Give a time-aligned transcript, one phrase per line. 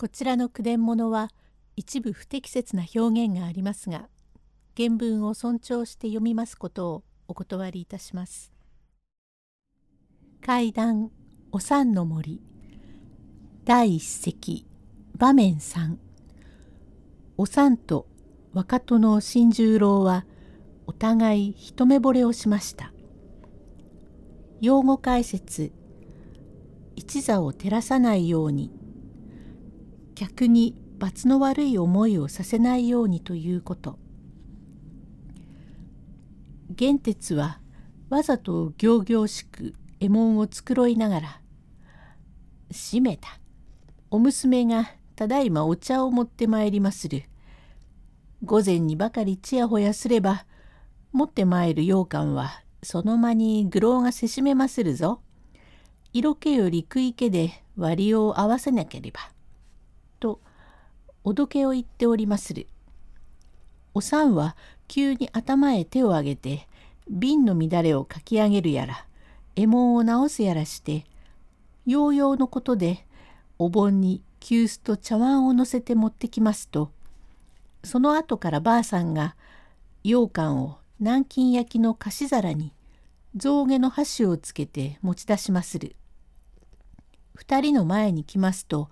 [0.00, 1.28] こちらの句伝物は
[1.74, 4.08] 一部不適切な表現がありますが
[4.76, 8.52] 原文を尊重して読みますことをお断りいたします。
[10.40, 11.10] 階段
[11.50, 12.40] お三の森
[13.64, 14.68] 第一席
[15.16, 15.96] 場面3
[17.36, 18.06] お三と
[18.52, 20.26] 若殿新十郎は
[20.86, 22.92] お互い一目惚れをしました。
[24.60, 25.72] 用語解説
[26.94, 28.77] 一座を照らさないように
[30.18, 34.00] 客に罰の悪い思いをさせないようにということ
[36.70, 37.60] 玄鉄は
[38.10, 41.40] わざと仰々しく右衛門を繕いながら
[42.74, 43.28] 「閉めた
[44.10, 47.22] お娘がただいまお茶を持ってまいりまする」
[48.42, 50.46] 午前にばかりちやほやすれば
[51.12, 55.20] 持ってまいる羊羹はその間に愚郎がせしめまするぞ。
[56.12, 59.37] 色気より食い気で割を合わせなければ。
[60.18, 60.40] と
[61.24, 62.66] おどけを言っておりまする。
[63.94, 66.68] おさんは急に頭へ手を上げて
[67.10, 69.06] 瓶の乱れをかき上げるやら
[69.56, 71.04] 右衛門を直すやらして
[71.86, 73.06] ようようのことで
[73.58, 76.90] お盆に急須と茶碗を乗せて持ってきますと
[77.82, 79.34] その後からばあさんが
[80.04, 82.72] 羊羹を南京焼きの菓子皿に
[83.36, 85.94] 象牙の箸をつけて持ち出しまする。
[87.34, 88.90] 二人の前に来ますと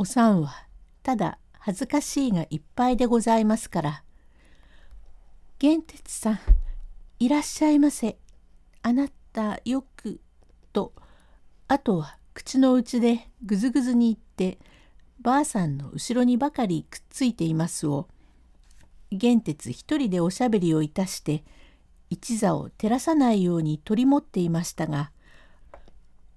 [0.00, 0.54] おさんは
[1.02, 4.04] ただ恥ずかしいがいっぱいでございますから。
[5.58, 6.38] 玄哲さん、
[7.18, 8.16] いらっしゃいませ。
[8.82, 10.20] あなたよく、
[10.72, 10.92] と、
[11.66, 14.60] あとは口の内でぐずぐずに言って、
[15.20, 18.06] ばあさんの後ろにばかりくっついていますを、
[19.10, 21.42] 玄哲一人でおしゃべりをいたして、
[22.08, 25.10] 一座を照らさないように取り持っていましたが、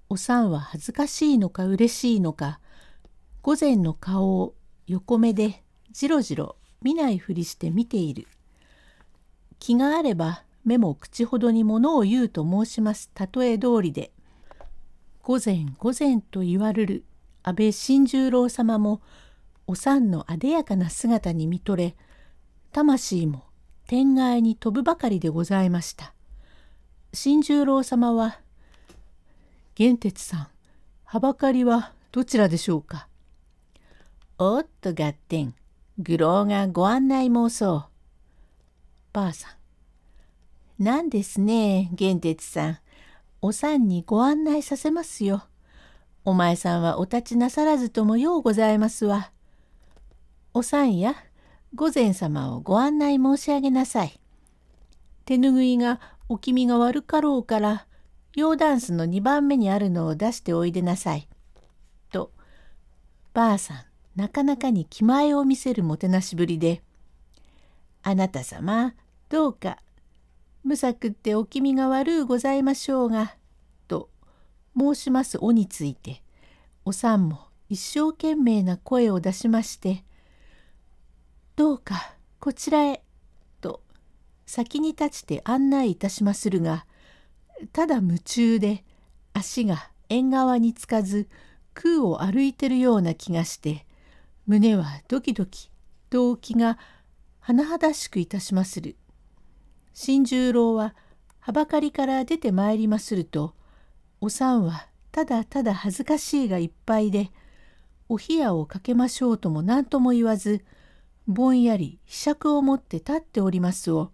[0.10, 2.60] おさんは恥ずかしいのか嬉しいのか、
[3.42, 4.56] 午前の顔を
[4.88, 8.28] 横目でじろじろ見ないふりして見ている。
[9.60, 14.12] 気があれば目も口ほどにものを言うと申します例え通りで
[15.24, 17.04] 午前午前と言われる
[17.44, 19.02] 安倍新十郎様も
[19.68, 21.96] お産のあでやかな姿に見とれ
[22.72, 23.44] 魂も
[23.88, 26.14] 天外に飛ぶばかりでございました。
[27.14, 28.40] 新十郎様は
[29.76, 30.48] 「玄哲さん
[31.04, 33.08] はばかりはどちらでしょうか?」
[34.44, 35.54] おっと合点、
[36.00, 37.86] 愚郎がご案内申そう。
[39.14, 39.50] ばあさ
[40.80, 40.84] ん。
[40.84, 42.80] なんですね、玄哲さん。
[43.44, 45.44] おさんにご案内させますよ。
[46.26, 49.32] お前さんはお立ちなさらずともようございますわ。
[50.56, 51.14] おさんや、
[51.76, 54.20] 御前様をご案内申し上げなさい。
[55.26, 57.86] 手ぬぐいがお気味が悪かろうから、
[58.36, 61.28] 洋ダンスの2番目にあるのを出しておいでなさい。
[62.12, 62.32] と、
[63.36, 66.84] ばあさん、なかなかに気前を見せるもてなしぶりで
[68.04, 68.94] 「あなた様
[69.30, 69.78] どうか
[70.64, 73.36] 無策ってお気味が悪うございましょうが」
[73.88, 74.10] と
[74.78, 76.22] 申しますおについて
[76.84, 80.04] おさんも一生懸命な声を出しまして
[81.56, 83.04] 「どうかこちらへ」
[83.62, 83.82] と
[84.46, 86.86] 先に立ちて案内いたしまするが
[87.72, 88.84] ただ夢中で
[89.34, 91.30] 足が縁側につかず
[91.74, 93.86] 空を歩いてるような気がして
[94.48, 95.70] 胸はドキドキ
[96.10, 96.78] 動機が
[97.42, 98.96] 甚だしくいたしまする。
[99.94, 100.96] 新十郎は
[101.40, 103.56] はばかりから出てまいりますると
[104.20, 107.32] おさんはただただ恥ずかしいがいっぱいで
[108.08, 110.64] お冷やをかけましょうとも何とも言わず
[111.28, 114.12] ぼんやりひしゃくを持って立っておりますを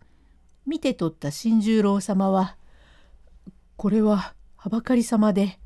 [0.65, 2.57] 見て取った新十郎様は
[3.77, 5.59] 「これははばかり様で」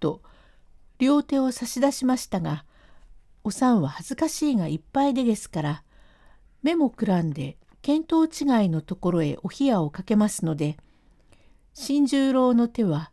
[0.00, 0.20] と
[0.98, 2.64] 両手を差し出しましたが
[3.44, 5.82] おさんは恥ずかしいがいっぱいでですから
[6.62, 8.30] 目もくらんで見当違い
[8.70, 10.78] のところへお冷やをかけますので
[11.74, 13.12] 新十郎の手は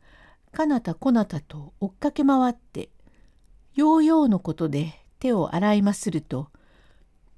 [0.53, 2.89] かなたこなたと追っかけ回って
[3.75, 6.48] ようようのことで手を洗いますると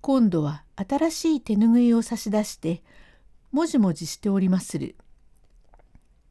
[0.02, 2.84] 今度は新しい手ぬぐいを差し出して
[3.52, 4.96] もじもじしておりまする。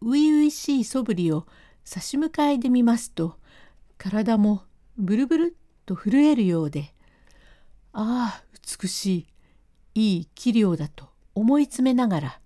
[0.00, 1.46] 初々しいそぶりを
[1.84, 3.36] 差し向かいで見ますと
[3.98, 4.62] 体も
[4.98, 6.94] ブルブルと震えるようで
[7.92, 8.44] ああ
[8.80, 9.26] 美し
[9.94, 12.40] いいい器量だと思い詰めながら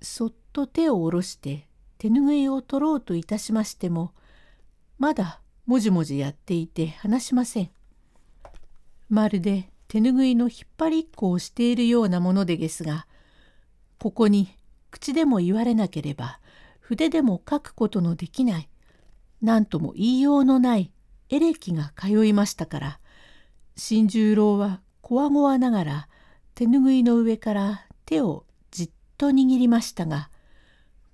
[0.00, 1.66] そっと手を下ろして
[1.98, 4.12] 手ぬぐいを取ろうといたしましても
[4.98, 7.70] まだもじもじやっていて話しません。
[9.08, 13.06] まるで手ぬぐいの引っ張りっこをしているようなものでですが
[13.98, 14.48] ここに
[14.90, 16.40] 口でも言われなければ
[16.80, 18.68] 筆でも書くことのできない
[19.42, 20.90] 何とも言いようのない
[21.32, 23.00] エレキが通いましたから
[23.74, 26.08] 新十郎はこわごわながら
[26.54, 30.28] 手ぬぐいの上から手をじっと握りましたが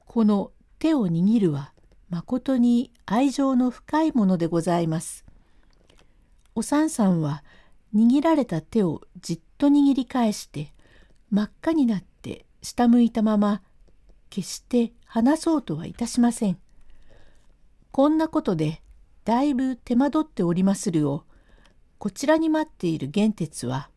[0.07, 0.51] この
[0.81, 1.73] 手を握るは
[2.11, 5.25] まことに愛情の深いものでございます。
[6.57, 7.45] おさんさんは
[7.95, 10.73] 握られた手をじっと握り返して
[11.31, 13.63] 真っ赤になって下向いたまま
[14.31, 16.59] 決して話そうとはいたしません。
[17.93, 18.83] こんなことで
[19.29, 21.25] だいぶ手間取っておりまするを
[21.99, 23.91] こちらに待っている玄鉄は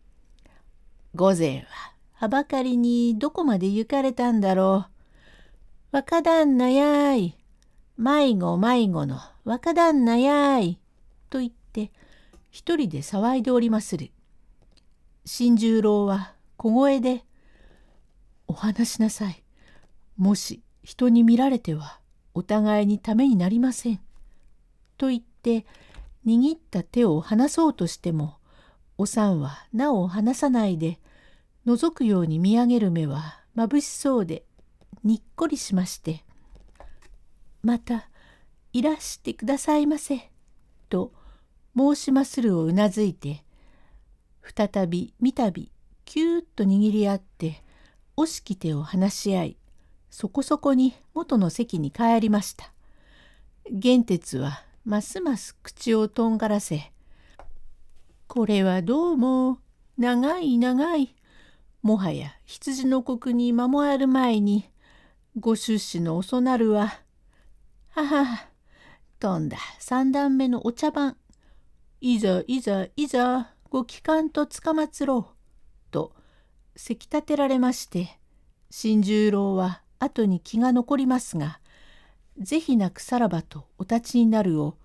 [1.16, 4.88] 「御前ははばかりにどこまで行かれたんだろ
[5.94, 5.96] う。
[5.96, 7.38] 若旦那やい。
[7.96, 10.82] 迷子迷子の若旦那やい。」
[11.32, 11.94] と言って
[12.50, 14.12] 一人で騒いでおりまする。
[15.24, 17.24] 新十郎は小声で
[18.50, 19.42] 「お話しなさい。
[20.18, 22.02] もし人に見られては
[22.34, 24.02] お互いにためになりません。
[25.02, 25.66] と言って
[26.28, 28.36] 握った手を離そうとしても
[29.00, 31.00] おさんはなお離さないで
[31.66, 34.44] 覗くように見上げる目はまぶしそうで
[35.04, 36.24] にっこりしまして
[37.64, 38.12] 「また
[38.74, 40.30] いらしてくださいませ」
[40.90, 41.12] と
[41.76, 43.44] 申しまするをうなずいて
[44.56, 45.68] 再び三度
[46.06, 47.64] キューッと握り合って
[48.16, 49.58] 惜しき手を離し合い
[50.12, 52.72] そこそこに元の席に帰りました。
[53.72, 56.92] 玄鉄はますます口をとんがらせ
[58.28, 59.60] 「これはどうも
[59.98, 61.16] 長い長い。
[61.84, 64.70] もはや羊の国に守ある前に
[65.40, 67.02] ご出資の遅なるは
[67.90, 68.50] はは。
[69.20, 71.16] 飛んだ三段目のお茶番。
[72.00, 75.36] いざいざいざご帰還とつかまつろう」
[75.92, 76.16] と
[76.76, 78.20] せき立てられまして
[78.72, 81.61] 新十郎は後に気が残りますが
[82.40, 84.78] 是非なくさらばとお立ちになるを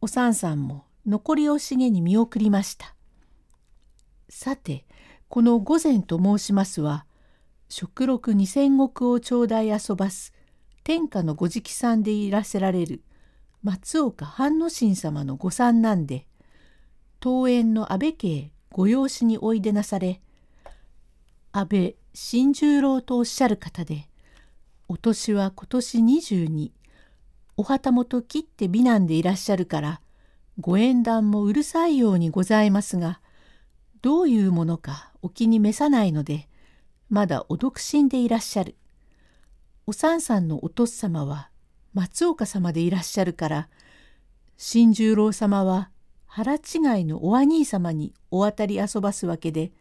[0.00, 2.94] おさんさんも残り惜しげに見送りました。
[4.28, 4.84] さて
[5.28, 7.06] この御前と申しますは
[7.68, 10.32] 食禄二千石を頂戴遊ばす
[10.84, 13.02] 天下のご直参でいらせられる
[13.62, 16.26] 松岡半之進様の御参なんで
[17.22, 20.20] 東園の安倍家へご養子においでなされ
[21.50, 24.08] 安倍新十郎とおっしゃる方で
[24.88, 26.70] お年は今年22
[27.56, 30.00] お旗本切って美男でいらっしゃるから
[30.60, 33.20] ご縁談もうるさいようにございますが
[34.00, 36.48] どういうものかお気に召さないので
[37.10, 38.76] まだお独身でいらっしゃる。
[39.88, 41.50] お三さんのお父様は
[41.92, 43.68] 松岡様でいらっしゃるから
[44.56, 45.90] 新十郎様は
[46.26, 46.58] 腹違
[47.00, 49.72] いのお兄様にお渡り遊ばすわけで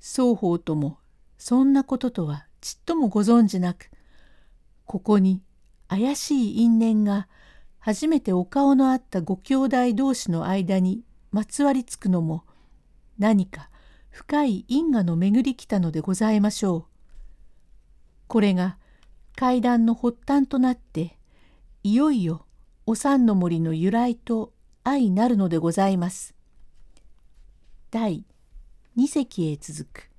[0.00, 0.98] 双方とも
[1.38, 3.90] そんなこととはちっともご存じなく
[4.86, 5.42] ここに
[5.88, 7.28] 怪しい因縁が
[7.78, 12.44] 初めてお顔のあったご兄弟同士の間にまつわりつくのも
[13.18, 13.70] 何か
[14.10, 16.84] 深い因果の巡り来たのでございましょう。
[18.28, 18.78] これが
[19.34, 21.18] 階段の発端となって
[21.82, 22.46] いよいよ
[22.86, 24.52] お三の森の由来と
[24.84, 26.34] 相なるのでございます。
[27.90, 28.24] 第
[28.94, 30.11] 二席へ続く